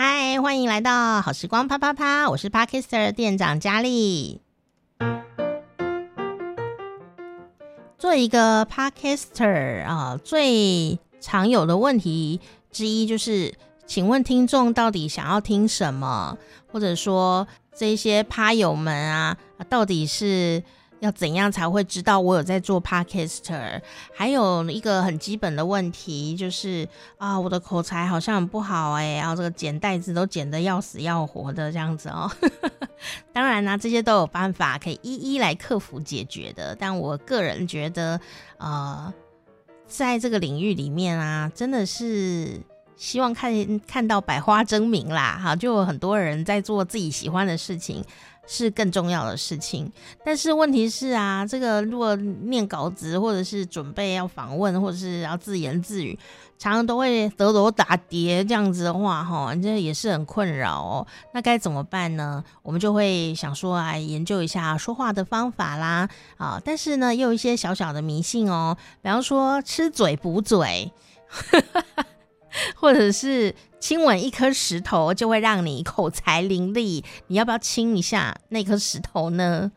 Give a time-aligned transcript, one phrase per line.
[0.00, 4.40] 嗨，欢迎来到好时光啪啪啪，我是 Podcaster 店长佳丽。
[7.98, 12.40] 做一个 Podcaster 啊，最常有的问题
[12.70, 13.52] 之一就是，
[13.88, 16.38] 请问听众到底想要听什么？
[16.70, 19.36] 或者说这些趴友们啊，
[19.68, 20.62] 到底是？
[21.00, 23.80] 要怎样才会知道我有在做 Podcaster？
[24.12, 32.30] 还有一个很基本的问题就是啊，我的口才好像很不好哎，然后这个剪带子都剪得要死要活的这样子哦。
[33.32, 36.74] 当然啦，这些都有办法可以一一来克服解决的。
[36.74, 38.20] 但我个人觉得，
[38.58, 39.12] 呃，
[39.86, 42.60] 在这个领域里面啊，真的是
[42.98, 48.04] 希望看看到百花争鸣啦，哈，就有很多人在做自己喜欢的事情。
[48.50, 49.92] 是更重要的事情，
[50.24, 56.18] 但是问题是啊，这个如果念稿子，或者是准备要访问，或者是要自言自语，
[56.58, 61.06] 常常都会得楼打碟这样子的话，哈，这也是很困扰哦。
[61.34, 62.42] 那该怎么办呢？
[62.62, 70.90] 我们就会想说来研究一下说话的方法啦，啊，但是呢，也有一些小小的迷信哦，比方说吃嘴补嘴。
[72.80, 79.72] 或者是亲吻一颗石头就会让你口才伶俐，你要不要亲一下那颗石头呢？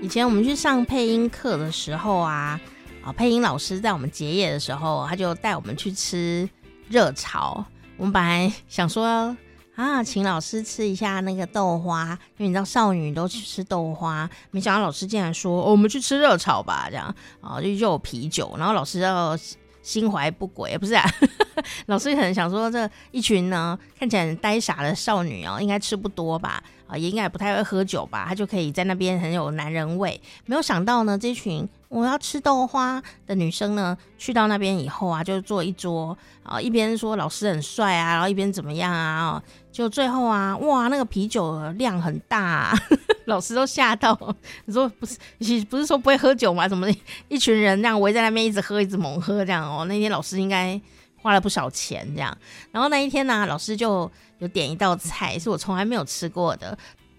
[0.00, 2.58] 以前我们去上配音课的时候啊，
[3.04, 6.48] 啊，配音老师在我们结业的时候，他就带我们去吃
[6.88, 7.62] 热炒。
[7.98, 9.36] 我们本来想说
[9.74, 19.38] 啊，请老师吃一下那个豆花，因为你知道少女都去吃豆花，没想到老师竟然说，哦，我们去吃热炒吧，这样啊，就又有啤酒，然后老师要
[19.82, 21.04] 心怀不轨，不是啊，
[21.86, 31.68] 老师可能想说，这一群呢看起来很呆傻的少女哦，应该吃不多吧，啊，也应该不太会喝酒吧，他就可以在那边很有男人味，没有想到呢，这群。
[31.92, 42.74] 我要吃豆花的女生呢，去到那边以后啊，就坐一桌啊，一边说老师很帅啊，然后一边怎么样啊，就最后啊，哇，那个啤酒量很大啊，
[43.26, 44.18] 老师都吓到。
[44.64, 46.66] 你说不是，你不是说不会喝酒吗？
[46.66, 46.88] 怎么
[47.28, 49.84] 一群人这样围在那边一直喝，一直猛喝这样哦？
[49.84, 50.80] 那天老师应该
[51.20, 52.34] 花了不少钱这样。
[52.70, 56.78] 然后那一天呢，老师就有点一道菜，是我从来没有吃过的，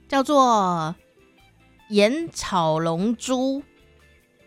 [0.09, 0.95] 叫做
[1.89, 3.61] 盐炒龙珠。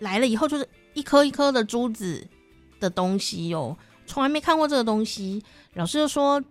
[0.01, 2.27] 来了以后就是一颗一颗的珠子
[2.81, 3.77] 的东西哟、哦，
[4.07, 5.43] 从来没看过这个东西。
[5.75, 6.43] 老师就说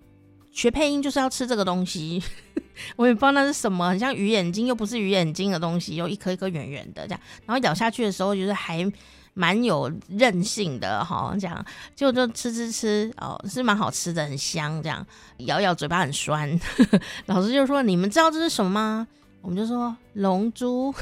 [0.51, 2.22] 学配音就是要吃这个东西，
[2.95, 7.19] 我也不知道那是什么，很像鱼眼睛又不是鱼眼睛的东西，又一颗一颗圆圆的这样。
[7.45, 8.89] 然后咬下去的时候就是还
[9.34, 15.05] 蛮有韧性的哈，这样就就吃吃吃哦，是蛮好吃的，很香这样。
[15.39, 16.59] 咬咬嘴巴很酸，
[17.28, 19.07] 老师就说你们知道这是什么吗？
[19.41, 20.94] 我们就说龙珠。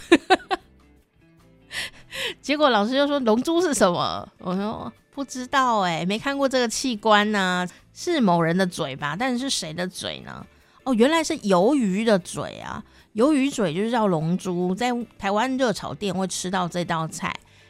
[2.42, 9.16] 结果老师就说：“龙珠是什么？”我说：“不知道哎，没看过这个器官呢，是某人的嘴吧？
[9.18, 10.46] 但是谁的嘴呢？
[10.84, 12.84] 哦，原来是鱿鱼的嘴啊！
[13.16, 17.28] 鱿鱼嘴就是叫龙珠，在台湾热炒店会吃到这道菜，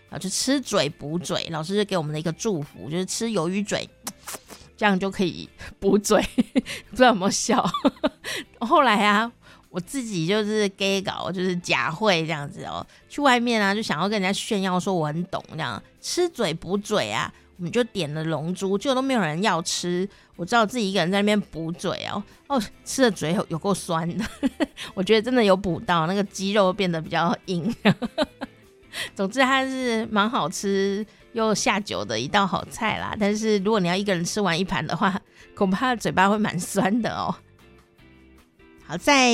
[0.10, 1.48] 然后就吃嘴补嘴。
[1.52, 3.90] 老师就给我们的一个祝福，就是吃鱿鱼嘴，
[4.76, 5.48] 这样就可以
[5.80, 6.22] 补嘴。
[6.90, 7.64] 不知道有没有笑？
[8.60, 9.32] 后来啊。”
[9.74, 12.86] 我自己就是 gay 搞，就是假会这样子哦。
[13.10, 17.34] 去外面啊，就想要跟人家炫耀说我很懂这样，吃嘴补嘴啊。
[17.58, 20.08] 我们就点了龙珠，结果都没有人要吃。
[20.36, 24.26] 我知道自己一个人在那边补嘴哦，哦，吃的嘴有有够酸的。
[24.94, 27.74] 我觉得真的有补到，那个肌肉变得比较硬。
[29.16, 33.16] 总之它是蛮好吃又下酒的一道好菜啦。
[33.20, 35.20] 但是如果你要一个人吃完一盘的话，
[35.56, 37.34] 恐怕嘴巴会蛮酸的哦。
[38.98, 39.34] 在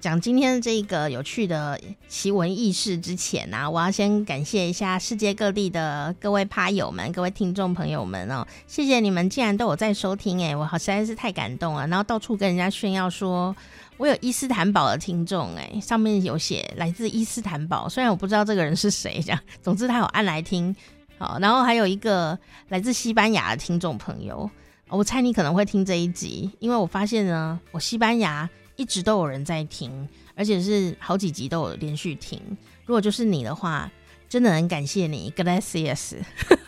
[0.00, 11.84] 讲今天这个有趣的奇闻异事之前呢、啊，我要先感谢一下世界各地的各位趴友们、各位听众朋友们哦，谢谢你们竟然都有在收听哎，我好实在是太感动了。
[11.88, 13.54] 然后到处跟人家炫耀说，
[13.96, 20.74] 我有伊斯坦堡的听众哎，上面有写来自伊斯坦堡，虽然我不知道这个人是谁，这样，总之他有按来听。
[21.18, 22.38] 好，然后还有一个
[22.68, 24.48] 来自西班牙的听众朋友，
[24.86, 28.48] 我猜你可能会听这一集，因为我发现呢，我西班牙。
[28.78, 32.40] 一直都有人在听，而且是好几集都有连续听。
[32.86, 33.90] 如果就是你的话，
[34.28, 36.14] 真的很感谢你，Gracias。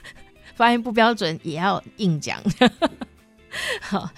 [0.57, 2.43] 发音不标准也要硬讲。
[3.81, 4.11] 好，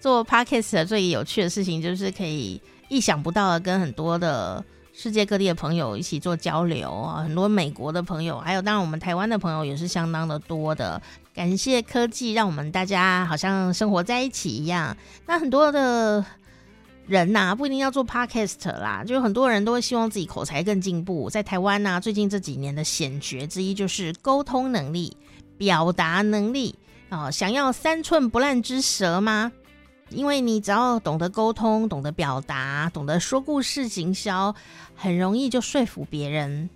[0.00, 4.62] 做 Podcast 的最有趣的事情就是可以意想不到的跟很多的
[4.92, 11.00] 世界各地的朋友一起做交流啊，很多美国的朋友，还有当然我们台湾的朋友也是相当的多的。
[11.32, 14.96] 感谢科技让我们大家好像生活在一起一样。
[15.24, 16.24] 那很多的。
[17.08, 21.30] 人呐、啊，不一定要做 podcast 啦，就很多人都会希望自己口才更进步。
[21.30, 25.16] 在台湾呐、啊，最近这几年的显学之一就是沟通能力、
[25.56, 26.78] 表达能力
[27.08, 27.30] 啊、哦。
[27.30, 29.50] 想要三寸不烂之舌吗？
[30.10, 34.54] 因为你只要懂得沟通、懂得表达、懂得说故事行销，
[34.94, 36.68] 很容易就说服别人，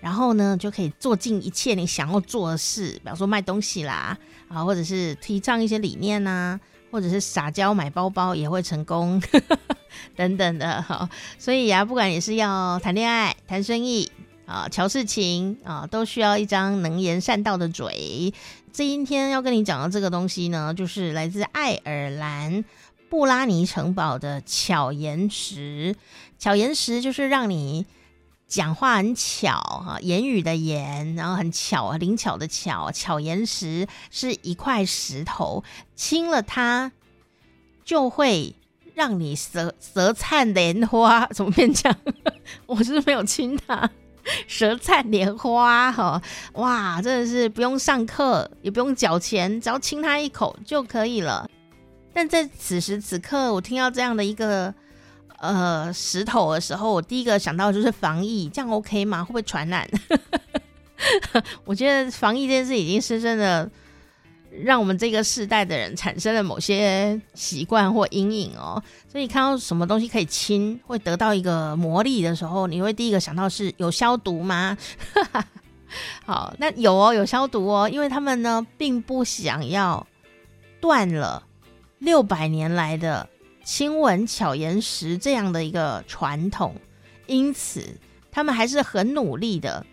[0.00, 4.18] 然后呢，就可以做尽一切你想要做的事，比方说卖东西啦，
[4.48, 6.58] 啊，或者是提倡一些理念呐、
[6.90, 9.22] 或者是撒娇买包包也会成功，
[10.16, 14.10] 等等的哈，所以呀、啊，不管你是要谈恋爱、谈生意
[14.46, 18.32] 啊、乔事情啊，都需要一张能言善道的嘴。
[18.72, 22.64] 今天要跟你讲的这个东西呢，就是来自爱尔兰
[23.08, 25.96] 布拉尼城堡的巧言石。
[26.38, 27.86] 巧言石就是让你。
[28.48, 32.92] 讲话很巧哈，言语的言，然后很巧，灵巧的巧。
[32.92, 35.64] 巧言石是一块石头，
[35.96, 36.92] 亲了它
[37.84, 38.54] 就会
[38.94, 41.26] 让你舌舌灿莲花。
[41.26, 41.98] 怎么变这样？
[42.66, 43.90] 我是没有亲它，
[44.46, 46.22] 舌灿莲花哈！
[46.52, 51.50] 哇，真的是不用上课，也不用缴钱，只要亲他一口就可以了。
[52.14, 54.72] 但在此时此刻，我听到这样的一个。
[55.38, 59.22] 呃，石头的时候，我第一个想到就是防疫，这样 OK 吗？
[59.22, 59.86] 会不会传染？
[61.64, 63.70] 我觉得防疫这件事已经深深的
[64.50, 68.82] 让我们这个世代的人产生了某些习惯或阴影哦。
[69.12, 74.76] 所以看到什么东西可以亲，会得到一个魔力的时候，你会第一个想到是有消毒吗？
[76.24, 80.04] 好，那有哦，有消毒哦，因为他们呢并不想要
[80.80, 81.42] 断了
[81.98, 83.28] 六百年来的。
[83.66, 86.76] 亲吻巧言石这样的一个传统，
[87.26, 87.98] 因此
[88.30, 89.84] 他们还是很努力的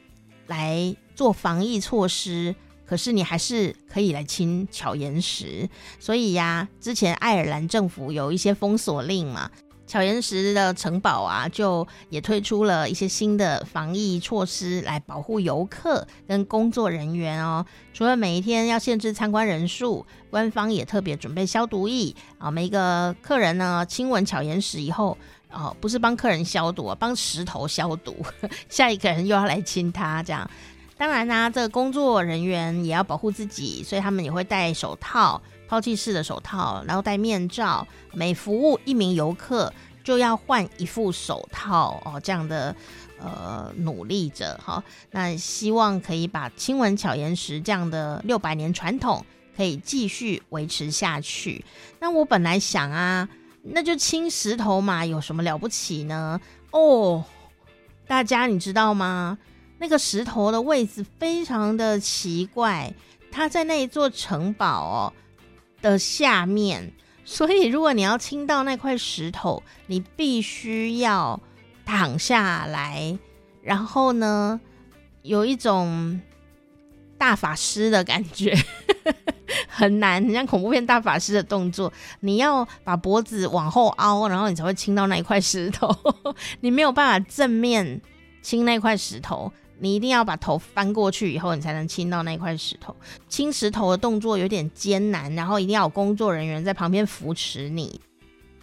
[0.46, 2.54] 来做防疫措施。
[2.86, 5.68] 可是你还是可以来亲巧言石，
[6.00, 9.50] 所以呀，之前爱尔兰政府有一些封锁令嘛。
[9.94, 17.64] 巧言石的城堡啊，就也推出了一些新的防疫措施来保护游客跟工作人员哦。
[17.94, 22.50] 除了每一天要限制参观人数，官方也特别准备消毒液啊。
[22.50, 25.16] 每一个客人呢，亲吻巧言石以后，
[25.52, 28.16] 哦，不是帮客人消毒，帮石头消毒，
[28.70, 30.50] 下一个人又要来亲他这样。
[30.98, 35.40] 当然呢，这个工作人员也要保护自己，所以他们也会戴手套。
[35.74, 39.74] 抛弃式的手套，然后戴面罩，每服务一名游客
[40.04, 42.76] 就要换一副手套哦，这样的
[43.20, 49.26] 呃努力着哈，那希望可以把亲吻巧言石这样的六百年传统
[49.58, 51.66] 可以继续维持下去。
[52.00, 53.28] 那我本来想啊，
[53.64, 56.40] 那就亲石头嘛，有什么了不起呢？
[56.70, 57.26] 哦，
[58.06, 59.40] 大家你知道吗？
[59.80, 62.94] 那个石头的位置非常的奇怪，
[63.32, 65.14] 它在那一座城堡哦。
[65.84, 66.92] 的下面，
[67.24, 71.40] 所以如果你要亲到那块石头，你必须要
[71.86, 73.20] 躺下来，
[73.62, 74.60] 然后呢，
[75.22, 76.20] 有一种
[77.18, 78.58] 大法师的感觉，
[79.68, 81.92] 很难，很像恐怖片大法师的动作。
[82.22, 85.94] 你要把脖子往后凹，然后你才会亲到那一块石头，
[86.62, 88.02] 你没有办法正面
[88.42, 89.52] 亲那块石头。
[89.80, 92.96] 你一定要把头翻过去以后，你才能亲到那块石头。
[93.28, 98.00] 亲石头的动作有点艰难，然后一定要有工作人员在旁边扶持你。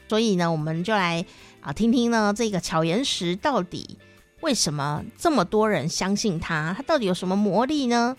[0.08, 1.22] 所以呢，我们就来
[1.60, 3.98] 啊听听呢这个巧言石到底
[4.40, 6.72] 为什么这么多人相信它？
[6.74, 8.16] 它到底有什么魔力呢？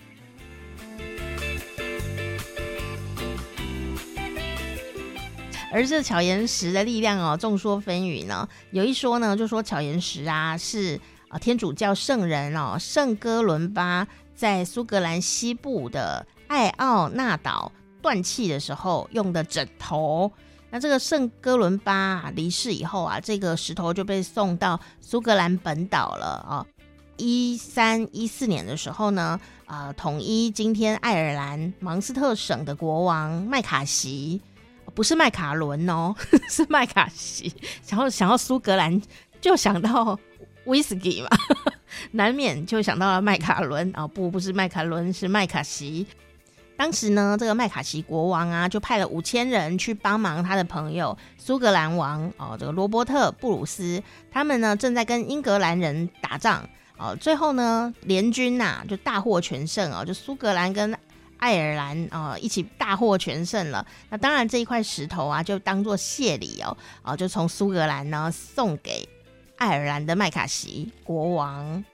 [5.74, 8.48] 而这巧言石的力量哦，众说纷纭呢。
[8.72, 11.00] 有一说呢，就说巧言石啊是。
[11.32, 17.72] 啊，天主教圣人哦，圣哥伦巴在苏格兰西部的艾奥纳岛
[18.02, 20.30] 断气的时候用的枕头。
[20.70, 26.66] 那这个圣哥伦巴离世以后啊，这个石头就被送到苏格兰本岛了啊。
[27.16, 34.42] 一三一四年的时候呢，啊，统一今天爱尔兰芒斯特省的国王麦卡锡，
[34.94, 36.14] 不是麦卡伦哦，
[36.50, 37.54] 是麦卡锡。
[37.88, 39.02] 然后想要苏格兰，
[39.40, 40.20] 就想到。
[40.66, 41.30] 威士忌嘛，
[42.12, 46.06] 难免就想到了麦卡伦啊、哦，不，不是麦卡伦，是麦卡锡。
[46.78, 54.02] 当时呢，这个麦卡锡国王啊，就派了五千人去帮忙他的朋友苏格兰王哦，这个罗伯特布鲁斯，
[54.32, 60.98] 他们呢正在跟英格兰人打仗哦，最后呢联军呐、啊、就大获全胜哦，就苏格兰跟
[61.38, 63.86] 爱尔兰啊、一起大获全胜了。
[64.10, 69.08] 那当然这一块石头啊，就当做谢礼哦，哦就从苏格兰呢送给。
[69.62, 71.86] 爱尔兰的麦卡锡国王，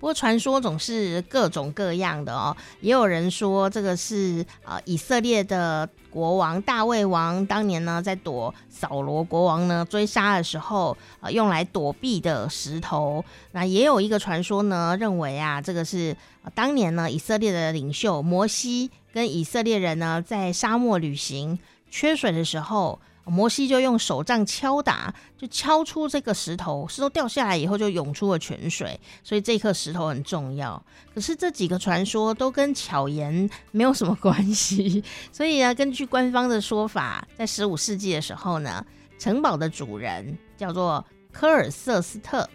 [0.00, 13.24] 不过传说总是各种各样的哦，也有人说这个是呃以色列的国王大卫王当年呢在躲扫罗国王呢追杀的时候呃用来躲避的石头。
[13.52, 21.56] 那也有一个传说呢认为啊这个是、呃、当年呢以色列的领袖摩西跟以色列人呢在沙漠旅行
[21.88, 22.98] 缺水的时候。
[23.30, 30.80] 摩西就用手杖敲打，就敲出这个石头，石头掉下来以后就涌出了泉水，所以这颗石头很重要。
[31.14, 35.02] 可是这几个传说都跟巧言没有什么关系，
[35.32, 38.84] 所以呢，根据官方的说法，在十五世纪的时候呢，
[39.18, 42.48] 城堡的主人叫做科尔瑟斯特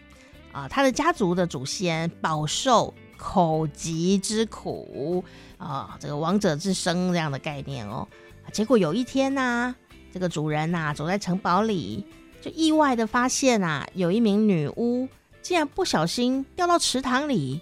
[0.52, 5.24] 啊，他的家族的祖先饱受口疾之苦
[5.58, 8.08] 啊，这个王者之生这样的概念哦。
[8.52, 9.76] 结果有一天呢、
[10.14, 12.06] 这个主人呐、走在城堡里，
[12.42, 15.08] 就意外的发现啊，有一名女巫
[15.42, 17.62] 竟然不小心掉到池塘里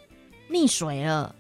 [0.50, 1.36] 溺水了。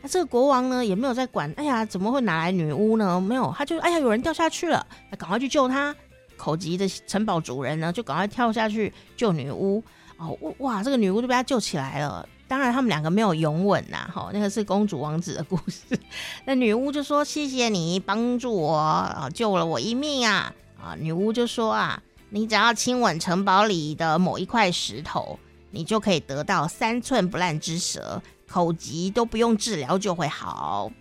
[0.00, 3.20] 那这个国王呢，也没有在管，哎呀，怎么会哪来女巫呢？
[3.20, 5.94] 没有，他就哎呀，有人掉下去了，那赶快去救他。
[6.36, 9.82] 口急的城堡主人呢，就赶快跳下去救女巫。
[10.16, 12.28] 哦，哇，这个女巫就被他救起来了。
[12.52, 15.98] 当然，他们两个没有拥吻呐，哈，那个是公主王子的故事。
[16.44, 25.38] 那女巫就说：“谢谢你帮助我啊，救了我一命啊！”啊，女巫就说：“啊，你只要亲吻城堡里的某一块石头，
[25.70, 30.92] 你就可以得到三寸不烂之舌，口疾都不用治疗就会好。”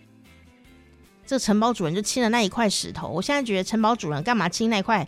[1.27, 3.09] 这城堡主人就亲了那一块石头。
[3.09, 5.05] 我现在觉得城堡主人干嘛亲那块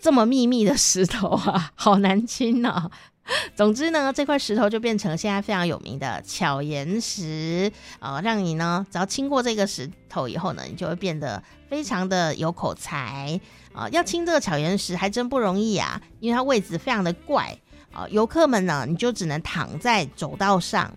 [0.00, 1.72] 这么秘密的石头啊？
[1.74, 2.88] 好难亲啊！
[3.56, 13.40] 总之呢，这块石头就变成现在非常有名的巧岩石啊、让你呢只要亲过这个石头以后呢，你就会变得非常的有口才
[13.72, 17.58] 啊、要亲这个巧岩石还真不容易啊，因为它位置非常的怪
[17.92, 20.94] 啊、游客们呢，你就只能躺在走道上，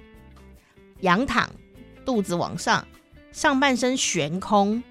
[1.00, 1.50] 仰躺，
[2.06, 2.86] 肚子往上，
[3.32, 4.84] 上半身悬空，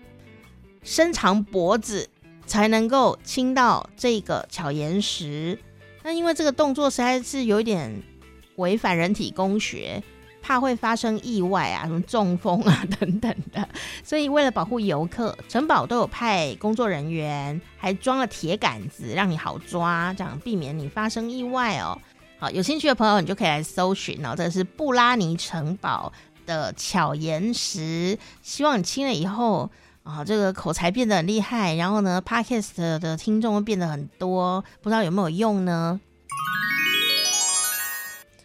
[0.83, 2.09] 伸长脖子，
[2.47, 5.59] 才能够亲到这个巧岩石。
[6.09, 8.03] 那因为这个动作实在是有一点
[8.57, 10.03] 违反人体工学，
[10.41, 13.69] 怕会发生意外啊，什么中风啊 等等的，
[14.03, 22.01] 所以为了保护游客，城堡都有派工作人员，还装了铁杆子让你好抓，这样避免你发生意外哦。
[22.39, 26.11] 好，有兴趣的朋友你就可以来搜寻哦，这是布拉尼城堡
[26.47, 29.71] 的巧岩石，希望你亲了以后。
[30.09, 36.01] 啊，这个口才变得很厉害，然后呢，Podcast 的听众会变得很多，不知道有没有用呢？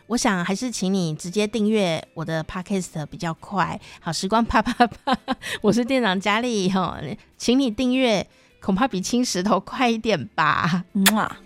[0.08, 3.79] 我想还是请你直接订阅我的 Podcast 比较快。
[4.01, 5.17] 好，时光啪啪啪，
[5.63, 7.00] 我是店长佳丽哈，
[7.38, 8.27] 请你订阅，
[8.62, 10.84] 恐怕比青石头快一点吧。
[10.93, 11.38] 嗯啊